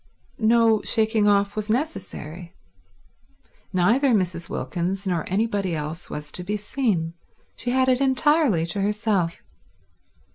No 0.39 0.81
shaking 0.81 1.27
off 1.27 1.55
was 1.55 1.69
necessary. 1.69 2.55
Neither 3.71 4.15
Mrs. 4.15 4.49
Wilkins 4.49 5.05
nor 5.05 5.25
anybody 5.29 5.75
else 5.75 6.09
was 6.09 6.31
to 6.31 6.43
be 6.43 6.57
seen. 6.57 7.13
She 7.55 7.69
had 7.69 7.87
it 7.87 8.01
entirely 8.01 8.65
to 8.65 8.81
herself. 8.81 9.43